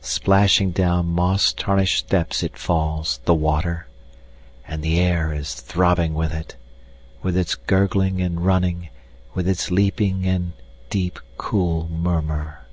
Splashing 0.00 0.72
down 0.72 1.06
moss 1.06 1.52
tarnished 1.52 2.00
steps 2.08 2.42
It 2.42 2.58
falls, 2.58 3.20
the 3.24 3.34
water; 3.36 3.86
And 4.66 4.82
the 4.82 4.98
air 4.98 5.32
is 5.32 5.54
throbbing 5.54 6.12
with 6.14 6.32
it. 6.34 6.56
With 7.22 7.36
its 7.36 7.54
gurgling 7.54 8.20
and 8.20 8.44
running. 8.44 8.88
With 9.34 9.46
its 9.48 9.70
leaping, 9.70 10.26
and 10.26 10.54
deep, 10.90 11.20
cool 11.36 11.88
murmur. 11.88 12.66